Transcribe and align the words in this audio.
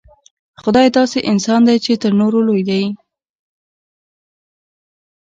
خدای 0.61 0.87
داسې 0.97 1.19
انسان 1.31 1.61
دی 1.67 1.77
چې 1.85 1.91
تر 2.01 2.11
نورو 2.21 2.39
لوی 2.47 2.61
دی. 2.69 2.83